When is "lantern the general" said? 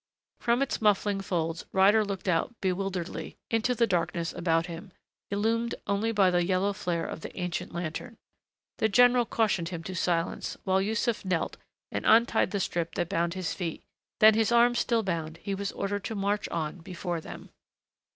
7.71-9.27